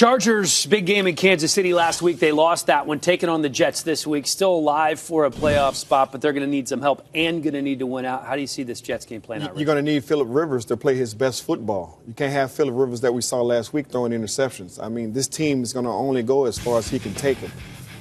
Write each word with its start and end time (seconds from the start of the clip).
Chargers, 0.00 0.64
big 0.64 0.86
game 0.86 1.06
in 1.06 1.14
Kansas 1.14 1.52
City 1.52 1.74
last 1.74 2.00
week. 2.00 2.20
They 2.20 2.32
lost 2.32 2.68
that 2.68 2.86
one, 2.86 3.00
taking 3.00 3.28
on 3.28 3.42
the 3.42 3.50
Jets 3.50 3.82
this 3.82 4.06
week. 4.06 4.26
Still 4.26 4.54
alive 4.54 4.98
for 4.98 5.26
a 5.26 5.30
playoff 5.30 5.74
spot, 5.74 6.10
but 6.10 6.22
they're 6.22 6.32
going 6.32 6.42
to 6.42 6.48
need 6.48 6.68
some 6.68 6.80
help 6.80 7.06
and 7.14 7.42
going 7.42 7.52
to 7.52 7.60
need 7.60 7.80
to 7.80 7.86
win 7.86 8.06
out. 8.06 8.24
How 8.24 8.34
do 8.34 8.40
you 8.40 8.46
see 8.46 8.62
this 8.62 8.80
Jets 8.80 9.04
game 9.04 9.20
playing 9.20 9.42
out? 9.42 9.58
You're 9.58 9.66
going 9.66 9.76
to 9.76 9.82
need 9.82 10.02
Philip 10.02 10.28
Rivers 10.30 10.64
to 10.64 10.76
play 10.78 10.94
his 10.94 11.12
best 11.12 11.42
football. 11.42 12.00
You 12.08 12.14
can't 12.14 12.32
have 12.32 12.50
Philip 12.50 12.74
Rivers 12.74 13.02
that 13.02 13.12
we 13.12 13.20
saw 13.20 13.42
last 13.42 13.74
week 13.74 13.88
throwing 13.88 14.12
interceptions. 14.12 14.82
I 14.82 14.88
mean, 14.88 15.12
this 15.12 15.28
team 15.28 15.62
is 15.62 15.74
going 15.74 15.84
to 15.84 15.90
only 15.90 16.22
go 16.22 16.46
as 16.46 16.58
far 16.58 16.78
as 16.78 16.88
he 16.88 16.98
can 16.98 17.12
take 17.12 17.42
it. 17.42 17.50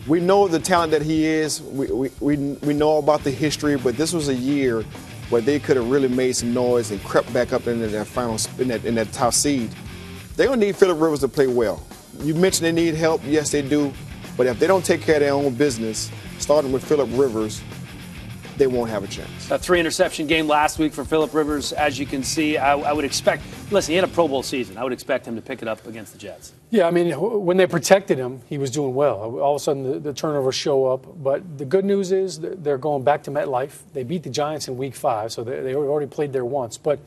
We 0.07 0.21
know 0.21 0.47
the 0.47 0.59
talent 0.59 0.93
that 0.93 1.01
he 1.01 1.25
is. 1.25 1.61
We, 1.61 1.87
we, 1.87 2.11
we, 2.21 2.37
we 2.37 2.73
know 2.73 2.99
about 2.99 3.25
the 3.25 3.31
history, 3.31 3.75
but 3.75 3.97
this 3.97 4.13
was 4.13 4.29
a 4.29 4.35
year 4.35 4.83
where 5.31 5.41
they 5.41 5.59
could 5.59 5.75
have 5.75 5.91
really 5.91 6.07
made 6.07 6.37
some 6.37 6.53
noise 6.53 6.91
and 6.91 7.03
crept 7.03 7.33
back 7.33 7.51
up 7.51 7.67
into 7.67 7.87
that 7.87 8.07
final 8.07 8.37
in 8.57 8.69
that, 8.69 8.85
in 8.85 8.95
that 8.95 9.11
top 9.11 9.33
seed. 9.33 9.69
They're 10.37 10.47
going 10.47 10.61
to 10.61 10.65
need 10.67 10.77
Philip 10.77 11.01
Rivers 11.01 11.19
to 11.19 11.27
play 11.27 11.47
well. 11.47 11.85
You 12.21 12.35
mentioned 12.35 12.65
they 12.65 12.71
need 12.71 12.95
help. 12.95 13.21
Yes, 13.25 13.51
they 13.51 13.61
do. 13.61 13.93
But 14.35 14.47
if 14.47 14.59
they 14.59 14.67
don't 14.67 14.85
take 14.85 15.01
care 15.01 15.15
of 15.15 15.21
their 15.21 15.33
own 15.33 15.53
business, 15.53 16.11
starting 16.37 16.71
with 16.71 16.83
Philip 16.83 17.09
Rivers, 17.13 17.61
they 18.59 18.67
won't 18.67 18.89
have 18.89 19.05
a 19.05 19.07
chance. 19.07 19.49
A 19.49 19.57
three 19.57 19.79
interception 19.79 20.27
game 20.27 20.45
last 20.45 20.79
week 20.79 20.93
for 20.93 21.05
Philip 21.05 21.33
Rivers. 21.33 21.71
As 21.71 21.97
you 21.97 22.05
can 22.05 22.23
see, 22.23 22.57
I, 22.57 22.77
I, 22.77 22.91
would 22.91 23.05
expect. 23.05 23.43
Listen, 23.71 23.93
he 23.93 23.95
had 23.95 24.03
a 24.03 24.09
Pro 24.09 24.27
Bowl 24.27 24.43
season. 24.43 24.77
I 24.77 24.83
would 24.83 24.91
expect 24.91 25.25
him 25.25 25.35
to 25.37 25.41
pick 25.41 25.61
it 25.61 25.67
up 25.69 25.87
against 25.87 26.11
the 26.11 26.19
Jets. 26.19 26.51
Yeah, 26.69 26.85
I 26.85 26.91
mean, 26.91 27.11
when 27.13 27.55
they 27.55 27.67
protected 27.67 28.17
him, 28.17 28.41
he 28.47 28.57
was 28.57 28.69
doing 28.69 28.93
well. 28.93 29.39
All 29.39 29.55
of 29.55 29.61
a 29.61 29.63
sudden, 29.63 29.83
the, 29.83 29.99
the 29.99 30.13
turnovers 30.13 30.55
show 30.55 30.87
up. 30.87 31.05
But 31.23 31.57
the 31.57 31.65
good 31.65 31.85
news 31.85 32.11
is 32.11 32.39
they're 32.39 32.77
going 32.77 33.03
back 33.03 33.23
to 33.23 33.31
MetLife. 33.31 33.77
They 33.93 34.03
beat 34.03 34.23
the 34.23 34.29
Giants 34.29 34.67
in 34.67 34.77
Week 34.77 34.93
Five, 34.93 35.31
so 35.31 35.45
they, 35.45 35.61
they 35.61 35.73
already 35.73 36.07
played 36.07 36.33
there 36.33 36.45
once. 36.45 36.77
But 36.77 36.99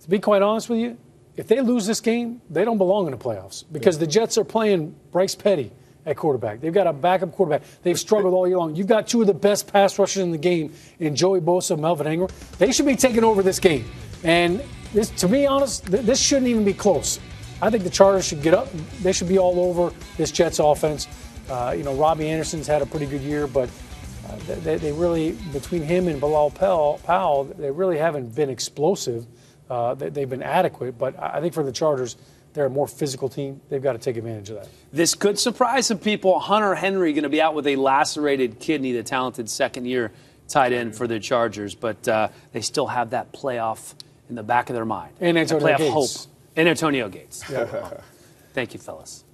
to 0.00 0.08
be 0.08 0.18
quite 0.18 0.40
honest 0.40 0.70
with 0.70 0.78
you, 0.78 0.96
if 1.36 1.48
they 1.48 1.60
lose 1.60 1.86
this 1.86 2.00
game, 2.00 2.40
they 2.48 2.64
don't 2.64 2.78
belong 2.78 3.06
in 3.06 3.12
the 3.12 3.18
playoffs 3.18 3.64
because 3.70 3.98
the 3.98 4.06
Jets 4.06 4.38
are 4.38 4.44
playing 4.44 4.94
Bryce 5.12 5.34
Petty 5.34 5.72
at 6.06 6.16
quarterback. 6.16 6.60
They've 6.60 6.72
got 6.72 6.86
a 6.86 6.92
backup 6.92 7.32
quarterback. 7.32 7.62
They've 7.82 7.98
struggled 7.98 8.32
all 8.32 8.46
year 8.46 8.56
long. 8.56 8.76
You've 8.76 8.86
got 8.86 9.08
two 9.08 9.20
of 9.20 9.26
the 9.26 9.34
best 9.34 9.70
pass 9.70 9.98
rushers 9.98 10.22
in 10.22 10.30
the 10.30 10.38
game 10.38 10.72
in 11.00 11.16
Joey 11.16 11.40
Bosa 11.40 11.72
and 11.72 11.82
Melvin 11.82 12.06
Ingram. 12.06 12.30
They 12.58 12.72
should 12.72 12.86
be 12.86 12.96
taking 12.96 13.24
over 13.24 13.42
this 13.42 13.58
game. 13.58 13.84
And 14.22 14.62
this, 14.94 15.10
to 15.10 15.28
be 15.28 15.46
honest, 15.46 15.84
this 15.86 16.20
shouldn't 16.20 16.46
even 16.46 16.64
be 16.64 16.72
close. 16.72 17.18
I 17.60 17.70
think 17.70 17.84
the 17.84 17.90
Chargers 17.90 18.26
should 18.26 18.42
get 18.42 18.54
up. 18.54 18.68
They 19.02 19.12
should 19.12 19.28
be 19.28 19.38
all 19.38 19.58
over 19.60 19.94
this 20.16 20.30
Jets 20.30 20.58
offense. 20.58 21.08
Uh, 21.50 21.74
you 21.76 21.82
know, 21.82 21.94
Robbie 21.94 22.28
Anderson's 22.28 22.66
had 22.66 22.82
a 22.82 22.86
pretty 22.86 23.06
good 23.06 23.22
year, 23.22 23.46
but 23.46 23.68
uh, 24.28 24.36
they, 24.62 24.76
they, 24.76 24.92
really, 24.92 25.32
between 25.52 25.82
him 25.82 26.08
and 26.08 26.20
Bilal 26.20 26.50
Powell, 26.50 27.44
they 27.44 27.70
really 27.70 27.98
haven't 27.98 28.34
been 28.34 28.50
explosive. 28.50 29.26
Uh, 29.68 29.94
they've 29.94 30.30
been 30.30 30.42
adequate, 30.42 30.96
but 30.96 31.20
I 31.20 31.40
think 31.40 31.54
for 31.54 31.62
the 31.62 31.72
Chargers, 31.72 32.16
they're 32.54 32.66
a 32.66 32.70
more 32.70 32.88
physical 32.88 33.28
team. 33.28 33.60
They've 33.68 33.82
got 33.82 33.92
to 33.92 33.98
take 33.98 34.16
advantage 34.16 34.50
of 34.50 34.56
that. 34.56 34.68
This 34.92 35.14
could 35.14 35.38
surprise 35.38 35.86
some 35.86 35.98
people. 35.98 36.38
Hunter 36.38 36.74
Henry 36.74 37.12
going 37.12 37.24
to 37.24 37.28
be 37.28 37.42
out 37.42 37.54
with 37.54 37.66
a 37.66 37.76
lacerated 37.76 38.60
kidney, 38.60 38.92
the 38.92 39.02
talented 39.02 39.50
second 39.50 39.86
year 39.86 40.12
tight 40.48 40.72
end 40.72 40.96
for 40.96 41.06
the 41.06 41.18
Chargers, 41.18 41.74
but 41.74 42.06
uh, 42.08 42.28
they 42.52 42.60
still 42.60 42.86
have 42.86 43.10
that 43.10 43.32
playoff 43.32 43.94
in 44.28 44.36
the 44.36 44.42
back 44.42 44.70
of 44.70 44.74
their 44.74 44.84
mind. 44.84 45.12
And 45.20 45.36
Antonio 45.36 45.66
playoff 45.66 45.78
Gates. 45.78 46.24
hope. 46.24 46.32
And 46.56 46.68
Antonio 46.68 47.08
Gates. 47.08 47.44
Yeah. 47.50 48.00
Thank 48.54 48.72
you, 48.72 48.80
fellas. 48.80 49.24